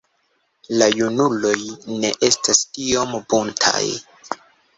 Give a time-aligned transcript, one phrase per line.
[0.81, 1.51] La junuloj
[1.99, 3.85] ne estas tiom buntaj.